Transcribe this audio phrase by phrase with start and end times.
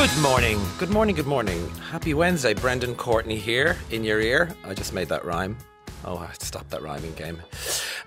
[0.00, 1.68] Good morning, good morning, good morning.
[1.90, 2.54] Happy Wednesday.
[2.54, 4.54] Brendan Courtney here in your ear.
[4.64, 5.58] I just made that rhyme.
[6.04, 7.42] Oh, I have to stop that rhyming game.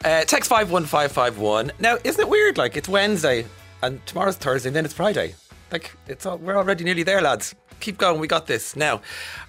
[0.03, 1.71] Uh, text 51551.
[1.79, 2.57] Now, isn't it weird?
[2.57, 3.45] Like, it's Wednesday
[3.83, 5.35] and tomorrow's Thursday and then it's Friday.
[5.71, 7.53] Like, it's all, we're already nearly there, lads.
[7.79, 8.75] Keep going, we got this.
[8.75, 9.01] Now,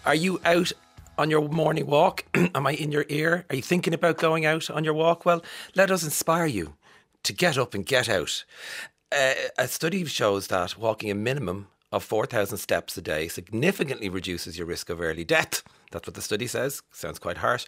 [0.04, 0.72] are you out
[1.18, 2.24] on your morning walk?
[2.54, 3.44] Am I in your ear?
[3.50, 5.24] Are you thinking about going out on your walk?
[5.24, 6.74] Well, let us inspire you
[7.22, 8.44] to get up and get out.
[9.12, 14.58] Uh, a study shows that walking a minimum of 4,000 steps a day significantly reduces
[14.58, 15.62] your risk of early death.
[15.92, 16.82] That's what the study says.
[16.90, 17.66] Sounds quite harsh.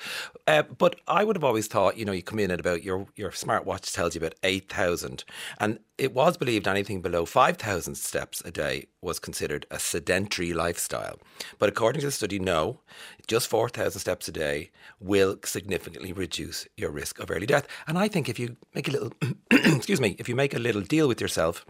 [0.49, 3.07] Uh, but I would have always thought, you know, you come in at about your,
[3.15, 5.23] your smartwatch tells you about 8,000.
[5.61, 11.21] And it was believed anything below 5,000 steps a day was considered a sedentary lifestyle.
[11.61, 12.81] But according to the study, no,
[13.29, 17.69] just 4,000 steps a day will significantly reduce your risk of early death.
[17.87, 19.13] And I think if you make a little,
[19.53, 21.65] excuse me, if you make a little deal with yourself,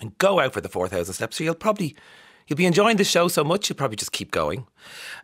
[0.00, 1.36] and go out for the 4,000 steps.
[1.36, 1.96] So you'll probably
[2.46, 4.66] you'll be enjoying the show so much you'll probably just keep going.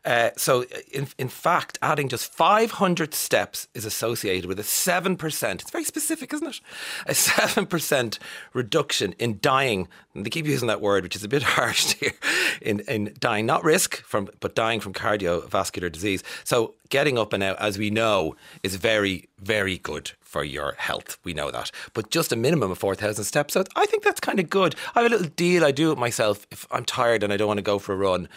[0.05, 5.61] Uh, so in in fact, adding just 500 steps is associated with a seven percent.
[5.63, 6.61] It's very specific, isn't it?
[7.07, 8.19] A seven percent
[8.55, 9.89] reduction in dying.
[10.15, 12.13] And they keep using that word, which is a bit harsh here.
[12.63, 16.23] In in dying, not risk from, but dying from cardiovascular disease.
[16.45, 21.19] So getting up and out, as we know, is very very good for your health.
[21.25, 21.73] We know that.
[21.93, 23.55] But just a minimum of 4,000 steps.
[23.55, 24.77] So I think that's kind of good.
[24.95, 26.47] I have a little deal I do it myself.
[26.53, 28.29] If I'm tired and I don't want to go for a run,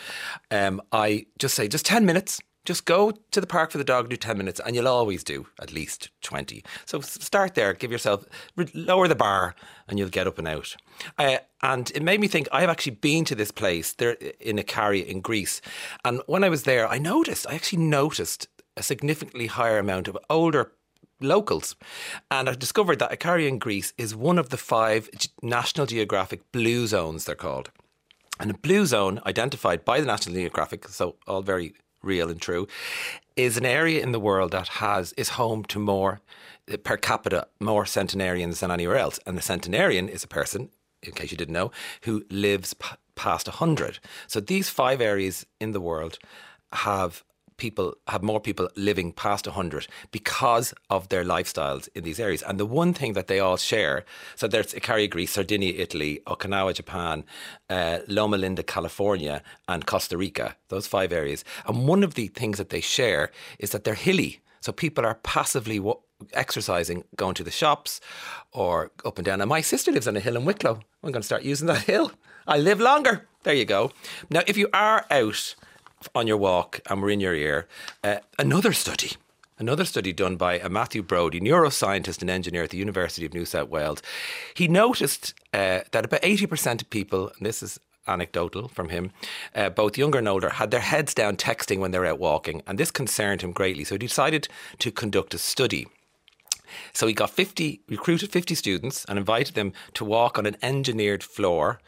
[0.49, 2.41] um, I just say, just 10 minutes.
[2.65, 5.47] Just go to the park for the dog, do 10 minutes, and you'll always do
[5.61, 6.63] at least 20.
[6.85, 8.25] So start there, give yourself,
[8.73, 9.53] lower the bar,
[9.87, 10.77] and you'll get up and out.
[11.17, 15.05] Uh, and it made me think I've actually been to this place there in Ikaria
[15.05, 15.61] in Greece.
[16.05, 20.17] And when I was there, I noticed, I actually noticed a significantly higher amount of
[20.29, 20.71] older
[21.23, 21.75] locals.
[22.29, 25.09] And I discovered that Ikaria Greece is one of the five
[25.41, 27.71] National Geographic blue zones, they're called.
[28.39, 32.67] And a blue zone identified by the National Geographic, so all very real and true,
[33.35, 36.19] is an area in the world that has is home to more
[36.71, 39.19] uh, per capita more centenarians than anywhere else.
[39.25, 40.69] And the centenarian is a person,
[41.01, 41.71] in case you didn't know,
[42.03, 43.99] who lives p- past 100.
[44.27, 46.19] So these five areas in the world
[46.71, 47.23] have
[47.63, 52.43] people have more people living past 100 because of their lifestyles in these areas.
[52.43, 54.03] And the one thing that they all share
[54.35, 57.23] so there's Ikaria, Greece, Sardinia, Italy, Okinawa, Japan,
[57.69, 61.45] uh, Loma Linda, California, and Costa Rica, those five areas.
[61.65, 64.41] And one of the things that they share is that they're hilly.
[64.59, 65.79] So people are passively
[66.33, 68.01] exercising, going to the shops
[68.51, 69.39] or up and down.
[69.39, 70.79] And my sister lives on a hill in Wicklow.
[71.01, 72.11] I'm going to start using that hill.
[72.45, 73.25] I live longer.
[73.43, 73.91] There you go.
[74.29, 75.55] Now, if you are out,
[76.15, 77.67] on your walk and we're in your ear,
[78.03, 79.11] uh, another study.
[79.59, 83.45] Another study done by a Matthew Brodie, neuroscientist and engineer at the University of New
[83.45, 84.01] South Wales.
[84.55, 89.11] He noticed uh, that about 80% of people, and this is anecdotal from him,
[89.55, 92.77] uh, both younger and older, had their heads down texting when they're out walking, and
[92.77, 93.83] this concerned him greatly.
[93.83, 94.47] So he decided
[94.79, 95.87] to conduct a study.
[96.93, 101.23] So he got 50, recruited 50 students and invited them to walk on an engineered
[101.23, 101.79] floor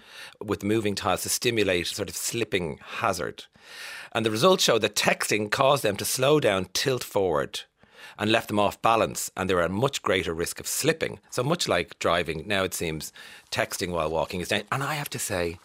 [0.44, 3.46] with moving tiles to stimulate sort of slipping hazard.
[4.12, 7.62] And the results showed that texting caused them to slow down, tilt forward,
[8.18, 11.20] and left them off balance, and they were at much greater risk of slipping.
[11.30, 13.12] So much like driving, now it seems
[13.52, 14.70] texting while walking is dangerous.
[14.72, 15.60] And I have to say,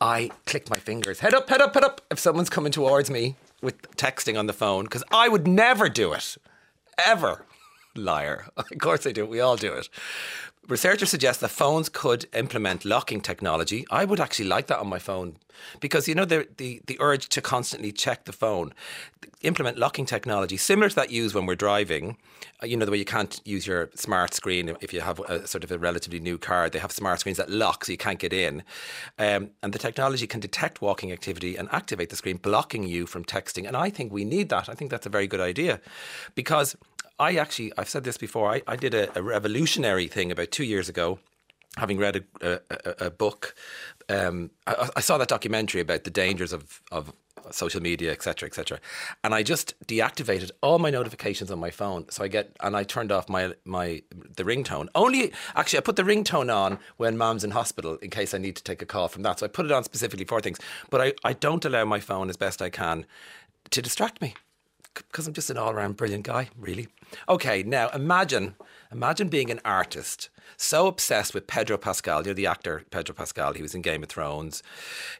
[0.00, 3.36] I click my fingers, head up, head up, head up, if someone's coming towards me
[3.62, 6.36] with texting on the phone, because I would never do it,
[6.98, 7.44] ever.
[7.94, 8.46] Liar.
[8.56, 9.26] Of course I do.
[9.26, 9.88] We all do it.
[10.68, 13.84] Researchers suggest that phones could implement locking technology.
[13.90, 15.36] I would actually like that on my phone
[15.80, 18.72] because you know the the, the urge to constantly check the phone.
[19.42, 22.16] Implement locking technology similar to that used when we're driving.
[22.62, 25.48] Uh, you know the way you can't use your smart screen if you have a
[25.48, 26.70] sort of a relatively new car.
[26.70, 28.62] They have smart screens that lock so you can't get in,
[29.18, 33.24] um, and the technology can detect walking activity and activate the screen, blocking you from
[33.24, 33.66] texting.
[33.66, 34.68] And I think we need that.
[34.68, 35.80] I think that's a very good idea
[36.36, 36.76] because
[37.22, 40.64] I actually, I've said this before, I, I did a, a revolutionary thing about two
[40.64, 41.20] years ago
[41.76, 43.54] having read a, a, a book,
[44.08, 47.14] um, I, I, saw that documentary about the dangers of, of
[47.50, 48.78] social media, etc., etc.,
[49.24, 52.10] and I just deactivated all my notifications on my phone.
[52.10, 54.88] So I get and I turned off my my the ringtone.
[54.94, 58.56] Only actually, I put the ringtone on when mom's in hospital in case I need
[58.56, 59.38] to take a call from that.
[59.38, 60.58] So I put it on specifically for things,
[60.90, 63.06] but I, I don't allow my phone as best I can
[63.70, 64.34] to distract me
[64.94, 66.88] because I'm just an all round brilliant guy, really.
[67.28, 68.56] Okay, now imagine,
[68.90, 72.24] imagine being an artist so obsessed with Pedro Pascal.
[72.24, 73.52] You're the actor Pedro Pascal.
[73.54, 74.62] He was in Game of Thrones.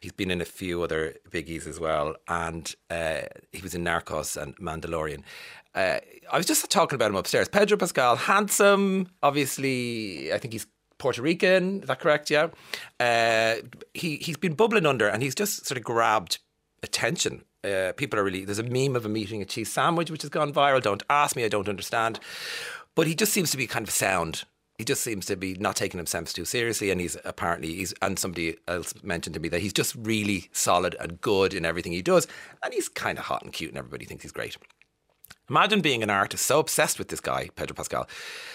[0.01, 3.21] He's been in a few other biggies as well, and uh,
[3.51, 5.23] he was in Narcos and Mandalorian.
[5.75, 5.99] Uh,
[6.31, 7.49] I was just talking about him upstairs.
[7.49, 10.31] Pedro Pascal, handsome, obviously.
[10.31, 10.67] I think he's
[10.97, 11.81] Puerto Rican.
[11.81, 12.29] Is that correct?
[12.29, 12.49] Yeah.
[12.99, 13.55] Uh,
[13.93, 16.39] he he's been bubbling under, and he's just sort of grabbed
[16.83, 17.43] attention.
[17.63, 18.45] Uh, people are really.
[18.45, 20.81] There's a meme of him eating a cheese sandwich, which has gone viral.
[20.81, 21.45] Don't ask me.
[21.45, 22.19] I don't understand.
[22.95, 24.43] But he just seems to be kind of sound
[24.77, 28.17] he just seems to be not taking himself too seriously and he's apparently he's and
[28.17, 32.01] somebody else mentioned to me that he's just really solid and good in everything he
[32.01, 32.27] does
[32.63, 34.57] and he's kind of hot and cute and everybody thinks he's great
[35.49, 38.07] imagine being an artist so obsessed with this guy pedro pascal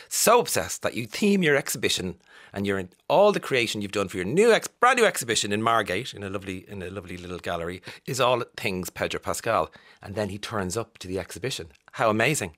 [0.08, 2.16] so obsessed that you theme your exhibition
[2.52, 5.52] and you're in all the creation you've done for your new ex, brand new exhibition
[5.52, 9.70] in margate in a lovely in a lovely little gallery is all things pedro pascal
[10.02, 12.56] and then he turns up to the exhibition how amazing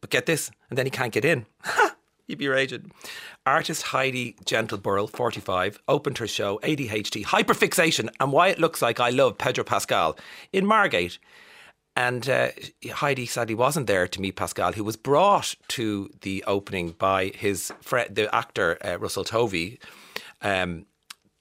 [0.00, 1.46] but get this and then he can't get in
[2.28, 2.92] You'd be raging.
[3.44, 9.10] Artist Heidi Gentleburl, 45, opened her show ADHD Hyperfixation and Why It Looks Like I
[9.10, 10.16] Love Pedro Pascal
[10.52, 11.18] in Margate.
[11.94, 12.48] And uh,
[12.90, 17.70] Heidi sadly wasn't there to meet Pascal, who was brought to the opening by his
[17.82, 19.78] friend, the actor uh, Russell Tovey.
[20.40, 20.86] Um,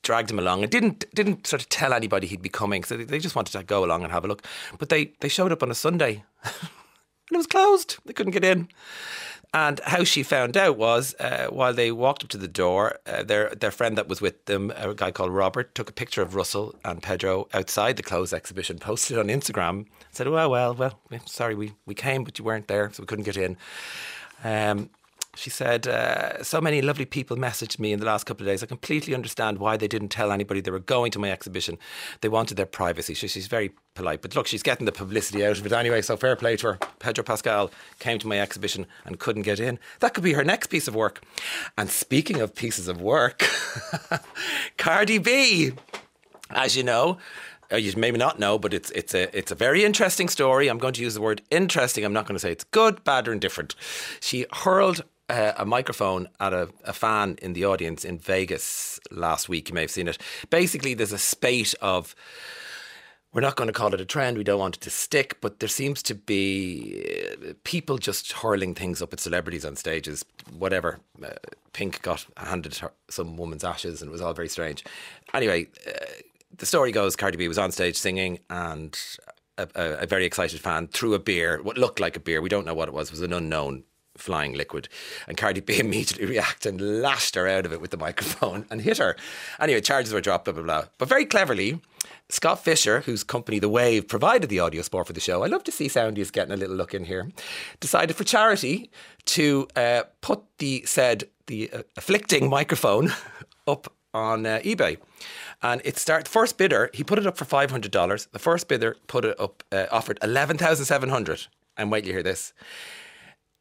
[0.03, 2.83] dragged him along and didn't didn't sort of tell anybody he'd be coming.
[2.83, 4.45] So they just wanted to go along and have a look.
[4.77, 6.53] But they they showed up on a Sunday, and
[7.31, 7.97] it was closed.
[8.05, 8.67] They couldn't get in.
[9.53, 13.23] And how she found out was uh, while they walked up to the door, uh,
[13.23, 16.35] their their friend that was with them, a guy called Robert, took a picture of
[16.35, 20.93] Russell and Pedro outside the closed exhibition, posted it on Instagram, said, "Well, well, well,
[21.25, 23.57] sorry, we, we came, but you weren't there, so we couldn't get in."
[24.43, 24.89] Um,
[25.35, 28.63] she said, uh, So many lovely people messaged me in the last couple of days.
[28.63, 31.77] I completely understand why they didn't tell anybody they were going to my exhibition.
[32.19, 33.13] They wanted their privacy.
[33.13, 34.21] So she's very polite.
[34.21, 36.01] But look, she's getting the publicity out of it anyway.
[36.01, 36.79] So fair play to her.
[36.99, 39.79] Pedro Pascal came to my exhibition and couldn't get in.
[39.99, 41.23] That could be her next piece of work.
[41.77, 43.47] And speaking of pieces of work,
[44.77, 45.71] Cardi B,
[46.49, 47.17] as you know,
[47.71, 50.67] uh, you maybe not know, but it's it's a it's a very interesting story.
[50.67, 52.03] I'm going to use the word interesting.
[52.03, 53.75] I'm not going to say it's good, bad, or indifferent.
[54.19, 59.47] She hurled uh, a microphone at a, a, fan in the audience in Vegas last
[59.47, 59.69] week.
[59.69, 60.17] You may have seen it.
[60.49, 62.15] Basically, there's a spate of.
[63.33, 64.37] We're not going to call it a trend.
[64.37, 68.75] We don't want it to stick, but there seems to be uh, people just hurling
[68.75, 70.25] things up at celebrities on stages.
[70.57, 70.99] Whatever.
[71.23, 71.29] Uh,
[71.71, 72.77] Pink got handed
[73.09, 74.83] some woman's ashes, and it was all very strange.
[75.33, 75.91] Anyway, uh,
[76.57, 78.97] the story goes Cardi B was on stage singing, and
[79.57, 82.49] a, a, a, very excited fan threw a beer, what looked like a beer, we
[82.49, 83.83] don't know what it was, it was an unknown
[84.17, 84.87] flying liquid.
[85.27, 88.81] And Cardi B immediately reacted and lashed her out of it with the microphone and
[88.81, 89.15] hit her.
[89.59, 90.85] Anyway, charges were dropped, blah, blah, blah.
[90.97, 91.81] But very cleverly,
[92.29, 95.63] Scott Fisher, whose company The Wave provided the audio sport for the show, I love
[95.65, 97.29] to see Soundy getting a little look in here,
[97.79, 98.91] decided for charity
[99.25, 103.11] to uh, put the said, the uh, afflicting microphone
[103.67, 104.97] up on uh, eBay.
[105.61, 108.27] And it start first bidder, he put it up for five hundred dollars.
[108.31, 111.47] The first bidder put it up, uh, offered eleven thousand seven hundred.
[111.77, 112.53] And wait, you hear this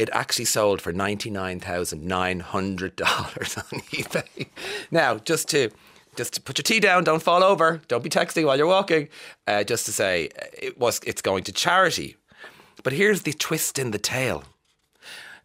[0.00, 2.00] it actually sold for $99,900
[3.72, 4.46] on eBay.
[4.90, 5.70] Now, just to
[6.16, 9.08] just to put your tea down, don't fall over, don't be texting while you're walking.
[9.46, 12.16] Uh, just to say, it was it's going to charity.
[12.82, 14.44] But here's the twist in the tale.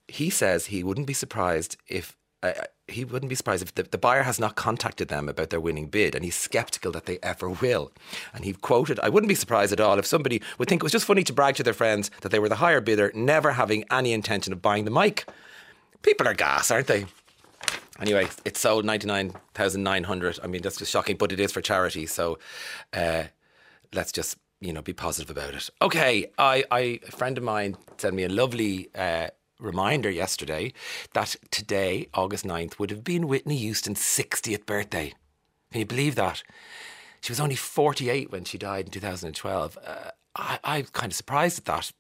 [0.07, 2.15] He says he wouldn't be surprised if
[2.87, 5.87] he wouldn't be surprised if the, the, buyer has not contacted them about their winning
[5.87, 7.91] bid and he's skeptical that they ever will.
[8.33, 10.91] And he quoted, I wouldn't be surprised at all if somebody would think it was
[10.91, 13.85] just funny to brag to their friends that they were the higher bidder, never having
[13.91, 15.27] any intention of buying the mic.
[16.03, 17.05] People are gas, aren't they?
[17.99, 20.39] Anyway, it sold 99,900.
[20.43, 22.05] I mean, that's just shocking, but it is for charity.
[22.05, 22.37] So
[22.93, 23.23] uh,
[23.93, 25.69] let's just, you know, be positive about it.
[25.81, 30.73] Okay, I, I a friend of mine sent me a lovely uh, reminder yesterday
[31.13, 35.13] that today, August 9th, would have been Whitney Houston's 60th birthday.
[35.71, 36.43] Can you believe that?
[37.21, 39.77] She was only 48 when she died in 2012.
[39.83, 41.91] Uh, I, I'm kind of surprised at that.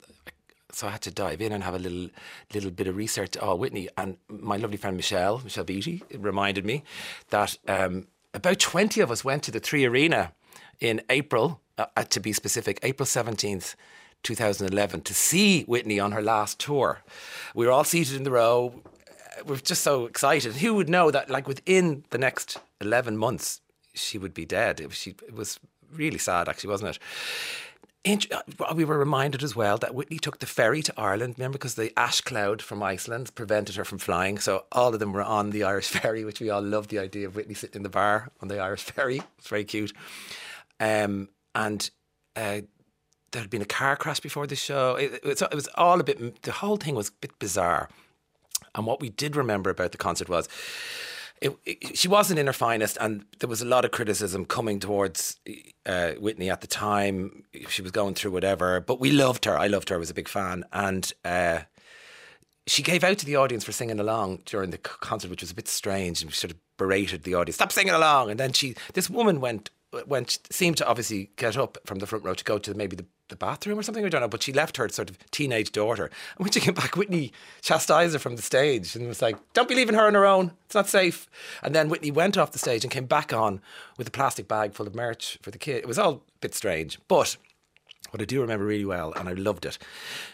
[0.71, 2.09] So I had to dive in and have a little
[2.53, 3.37] little bit of research.
[3.41, 6.83] Oh, Whitney and my lovely friend Michelle, Michelle Beatty, reminded me
[7.29, 10.33] that um, about 20 of us went to the Three Arena
[10.81, 13.75] in April, uh, to be specific, April 17th,
[14.25, 17.01] 2011 to see Whitney on her last tour.
[17.53, 18.81] We were all seated in the row.
[19.45, 20.55] We were just so excited.
[20.55, 23.61] Who would know that, like, within the next 11 months,
[23.93, 24.81] she would be dead?
[24.81, 25.59] It was, she, it was
[25.93, 26.99] really sad, actually, wasn't it?
[28.07, 31.75] Uh, we were reminded as well that Whitney took the ferry to Ireland, remember, because
[31.75, 34.37] the ash cloud from Iceland prevented her from flying.
[34.37, 37.27] So all of them were on the Irish ferry, which we all loved the idea
[37.27, 39.21] of Whitney sitting in the bar on the Irish ferry.
[39.37, 39.93] It's very cute.
[40.79, 41.89] Um, and
[42.35, 42.61] uh,
[43.35, 44.95] there had been a car crash before the show.
[44.95, 46.41] It, it, was, it was all a bit.
[46.43, 47.89] The whole thing was a bit bizarre.
[48.73, 50.47] And what we did remember about the concert was.
[51.41, 54.79] It, it, she wasn't in her finest, and there was a lot of criticism coming
[54.79, 55.37] towards
[55.85, 57.43] uh, Whitney at the time.
[57.67, 59.59] She was going through whatever, but we loved her.
[59.59, 59.97] I loved her.
[59.97, 61.59] I was a big fan, and uh,
[62.65, 65.55] she gave out to the audience for singing along during the concert, which was a
[65.55, 68.73] bit strange, and we sort of berated the audience, "Stop singing along!" And then she,
[68.93, 69.71] this woman, went
[70.05, 73.05] went seemed to obviously get up from the front row to go to maybe the,
[73.29, 74.05] the bathroom or something.
[74.05, 76.05] I don't know, but she left her sort of teenage daughter.
[76.05, 79.69] And when she came back, Whitney chastised her from the stage and was like, "Don't
[79.69, 80.51] be leaving her on her own.
[80.65, 81.27] It's not safe."
[81.63, 83.61] And then Whitney went off the stage and came back on
[83.97, 85.77] with a plastic bag full of merch for the kid.
[85.77, 87.37] It was all a bit strange, but.
[88.11, 89.77] What I do remember really well, and I loved it,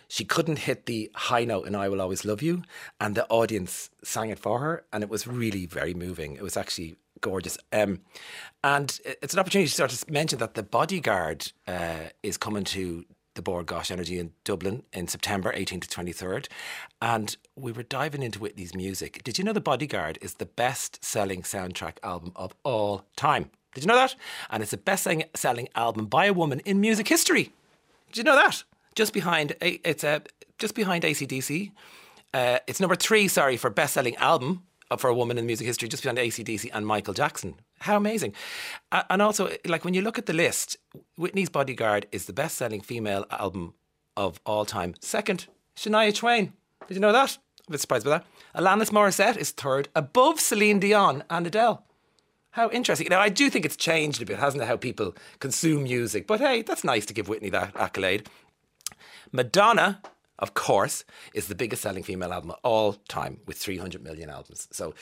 [0.07, 2.61] she couldn't hit the high note in I Will Always Love You,
[2.99, 6.35] and the audience sang it for her, and it was really very moving.
[6.35, 7.57] It was actually gorgeous.
[7.71, 8.01] Um,
[8.63, 13.05] and it's an opportunity to sort of mention that the bodyguard uh, is coming to
[13.35, 16.47] the Bord Gáis Energy in Dublin in September 18th to 23rd.
[17.01, 19.23] And we were diving into Whitney's music.
[19.23, 23.49] Did you know The Bodyguard is the best selling soundtrack album of all time?
[23.73, 24.15] Did you know that?
[24.49, 27.53] And it's the best selling album by a woman in music history.
[28.07, 28.63] Did you know that?
[28.95, 30.21] Just behind it's a
[30.57, 31.71] just behind ACDC.
[32.33, 34.63] Uh, it's number three, sorry, for best selling album
[34.99, 37.55] for a woman in music history, just behind ACDC and Michael Jackson.
[37.79, 38.33] How amazing.
[38.91, 40.77] And also, like when you look at the list,
[41.17, 43.73] Whitney's Bodyguard is the best selling female album
[44.17, 44.95] of all time.
[44.99, 46.53] Second, Shania Twain.
[46.87, 47.37] Did you know that?
[47.67, 48.25] I'm a bit surprised by that.
[48.55, 51.85] Alanis Morissette is third, above Celine Dion and Adele.
[52.51, 53.07] How interesting.
[53.09, 56.27] Now, I do think it's changed a bit, hasn't it, how people consume music?
[56.27, 58.27] But hey, that's nice to give Whitney that accolade.
[59.31, 60.01] Madonna
[60.41, 64.67] of course, is the biggest selling female album of all time with 300 million albums.
[64.71, 64.93] So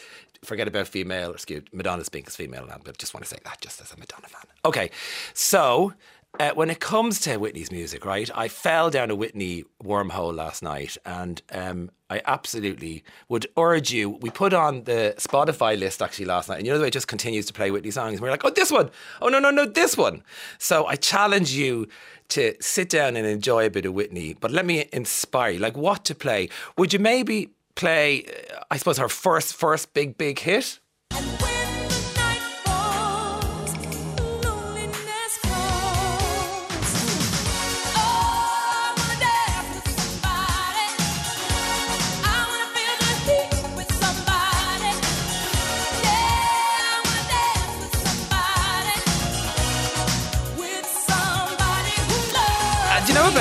[0.43, 3.81] forget about female, excuse Madonna's biggest female album, but just want to say that just
[3.81, 4.41] as a Madonna fan.
[4.65, 4.91] Okay,
[5.34, 5.93] so
[6.39, 10.62] uh, when it comes to Whitney's music, right, I fell down a Whitney wormhole last
[10.62, 14.09] night and um, I absolutely would urge you.
[14.09, 16.93] We put on the Spotify list actually last night, and you know the way it
[16.93, 18.13] just continues to play Whitney songs.
[18.13, 18.89] And we're like, oh, this one.
[19.21, 20.24] Oh, no, no, no, this one.
[20.57, 21.88] So I challenge you
[22.29, 25.59] to sit down and enjoy a bit of Whitney, but let me inspire you.
[25.59, 26.50] Like what to play?
[26.77, 28.25] Would you maybe play?
[28.25, 30.79] Uh, I suppose her first first big big hit.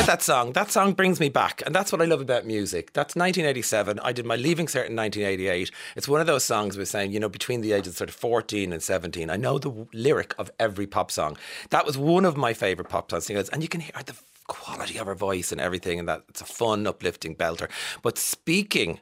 [0.09, 0.53] That song.
[0.53, 2.95] That song brings me back, and that's what I love about music.
[2.95, 3.99] That's 1987.
[4.01, 5.71] I did my leaving cert in 1988.
[5.97, 8.17] It's one of those songs we're saying, you know, between the ages of sort of
[8.17, 9.29] 14 and 17.
[9.29, 11.37] I know the lyric of every pop song.
[11.69, 15.07] That was one of my favorite pop songs, and you can hear the quality of
[15.07, 17.71] her voice and everything, and that it's a fun, uplifting belter.
[18.01, 19.01] But speaking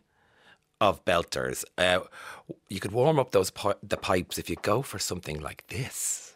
[0.80, 2.00] of belters, uh,
[2.68, 6.34] you could warm up those the pipes if you go for something like this.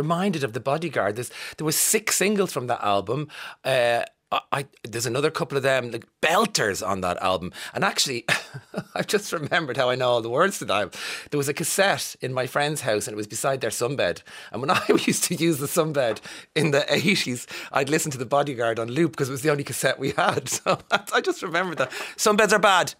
[0.00, 1.16] Reminded of the Bodyguard.
[1.16, 3.28] There's, there was six singles from that album.
[3.64, 8.24] Uh, I, there's another couple of them like belters on that album, and actually,
[8.94, 10.96] I've just remembered how I know all the words to that.
[11.30, 14.22] There was a cassette in my friend's house, and it was beside their sunbed.
[14.52, 16.20] And when I used to use the sunbed
[16.54, 19.64] in the eighties, I'd listen to the Bodyguard on loop because it was the only
[19.64, 20.48] cassette we had.
[20.60, 22.94] So I just remembered that sunbeds are bad.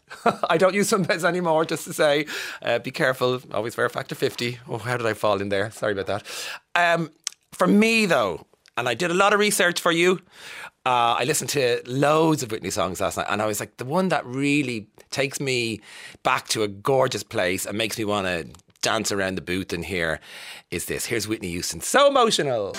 [0.49, 1.65] I don't use sunbeds anymore.
[1.65, 2.27] Just to say,
[2.63, 3.41] uh, be careful.
[3.53, 4.59] Always wear a factor fifty.
[4.67, 5.71] Oh, how did I fall in there?
[5.71, 6.23] Sorry about that.
[6.75, 7.11] Um,
[7.53, 8.47] for me, though,
[8.77, 10.21] and I did a lot of research for you.
[10.87, 13.85] Uh, I listened to loads of Whitney songs last night, and I was like, the
[13.85, 15.81] one that really takes me
[16.23, 18.49] back to a gorgeous place and makes me want to
[18.81, 20.21] dance around the booth in here
[20.71, 21.05] is this.
[21.05, 22.75] Here's Whitney Houston, so emotional.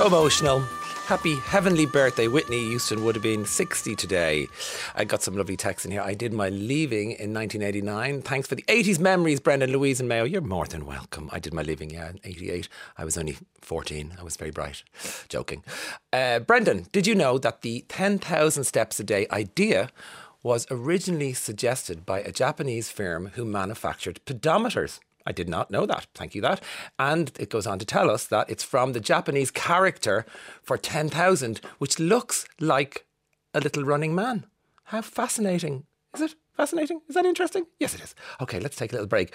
[0.00, 0.60] So emotional.
[1.04, 4.48] Happy heavenly birthday, Whitney Houston would have been 60 today.
[4.94, 6.00] I got some lovely texts in here.
[6.00, 8.22] I did my leaving in 1989.
[8.22, 10.24] Thanks for the 80s memories, Brendan, Louise, and Mayo.
[10.24, 11.28] You're more than welcome.
[11.34, 12.66] I did my leaving, yeah, in 88.
[12.96, 14.14] I was only 14.
[14.18, 14.84] I was very bright.
[15.28, 15.62] Joking.
[16.14, 19.90] Uh, Brendan, did you know that the 10,000 steps a day idea
[20.42, 24.98] was originally suggested by a Japanese firm who manufactured pedometers?
[25.26, 26.06] I did not know that.
[26.14, 26.62] Thank you, that.
[26.98, 30.24] And it goes on to tell us that it's from the Japanese character
[30.62, 33.06] for 10,000, which looks like
[33.54, 34.46] a little running man.
[34.84, 35.84] How fascinating.
[36.14, 37.00] Is it fascinating?
[37.08, 37.66] Is that interesting?
[37.78, 38.14] Yes, it is.
[38.40, 39.34] Okay, let's take a little break.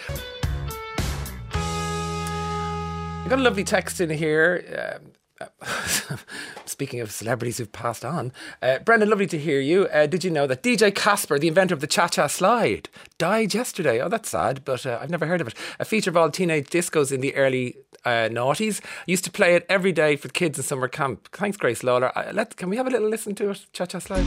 [3.25, 4.99] I got a lovely text in here.
[5.01, 5.13] Um,
[6.65, 9.87] Speaking of celebrities who've passed on, uh, Brendan, lovely to hear you.
[9.87, 13.53] Uh, did you know that DJ Casper, the inventor of the Cha Cha Slide, died
[13.53, 14.01] yesterday?
[14.01, 15.55] Oh, that's sad, but uh, I've never heard of it.
[15.79, 17.75] A feature of all teenage discos in the early
[18.05, 18.81] uh, noughties.
[19.07, 21.27] Used to play it every day for kids in summer camp.
[21.31, 22.17] Thanks, Grace Lawler.
[22.17, 23.65] Uh, let, can we have a little listen to it?
[23.73, 24.25] Cha Cha Slide.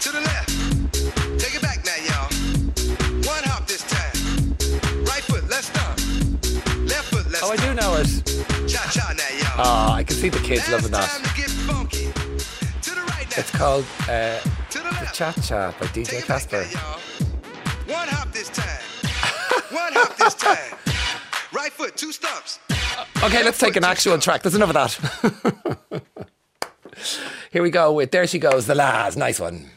[0.00, 0.63] To the left.
[9.56, 11.08] Oh, I can see the kids loving that.
[13.36, 16.64] It's called uh, The Cha Cha by DJ Casper.
[17.86, 18.80] One hop this time.
[19.70, 20.76] One hop this time.
[21.52, 22.58] Right foot, two stumps.
[23.22, 24.42] Okay, let's take an actual track.
[24.42, 24.74] There's enough of
[25.92, 26.02] that.
[27.52, 29.16] Here we go with There She Goes, The La's.
[29.16, 29.70] Nice one.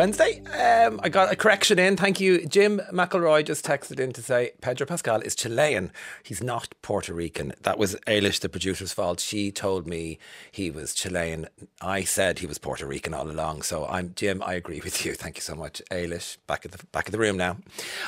[0.00, 0.40] Wednesday.
[0.46, 1.94] Um, I got a correction in.
[1.94, 2.46] Thank you.
[2.46, 5.92] Jim McElroy just texted in to say Pedro Pascal is Chilean.
[6.22, 7.52] He's not Puerto Rican.
[7.64, 9.20] That was Ailish, the producer's fault.
[9.20, 10.18] She told me
[10.50, 11.48] he was Chilean.
[11.82, 13.60] I said he was Puerto Rican all along.
[13.60, 14.42] So I'm Jim.
[14.42, 15.12] I agree with you.
[15.12, 16.38] Thank you so much, Ailish.
[16.46, 17.58] Back at the back of the room now.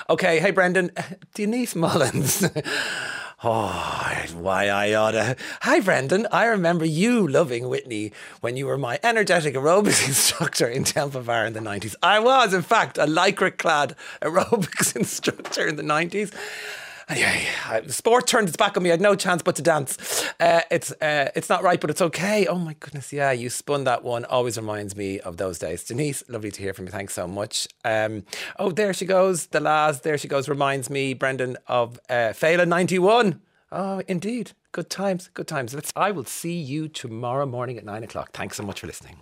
[0.08, 0.40] Okay.
[0.40, 0.92] Hey, Brendan.
[1.34, 2.48] Denise Mullins.
[3.44, 5.34] Oh, why I oughta.
[5.62, 6.28] Hi, Brendan.
[6.30, 11.46] I remember you loving Whitney when you were my energetic aerobics instructor in Temple Bar
[11.46, 11.96] in the 90s.
[12.04, 16.32] I was, in fact, a lycra clad aerobics instructor in the 90s.
[17.08, 17.46] Anyway,
[17.84, 18.90] the sport turned its back on me.
[18.90, 20.24] I had no chance but to dance.
[20.40, 22.46] Uh, it's uh, it's not right, but it's okay.
[22.46, 24.24] Oh my goodness, yeah, you spun that one.
[24.24, 25.84] Always reminds me of those days.
[25.84, 26.92] Denise, lovely to hear from you.
[26.92, 27.68] Thanks so much.
[27.84, 28.24] Um,
[28.58, 29.46] oh, there she goes.
[29.46, 30.48] The La's, there she goes.
[30.48, 33.40] Reminds me, Brendan, of uh, Féile 91.
[33.70, 34.52] Oh, indeed.
[34.72, 35.74] Good times, good times.
[35.74, 38.30] Let's, I will see you tomorrow morning at nine o'clock.
[38.32, 39.16] Thanks so much for listening.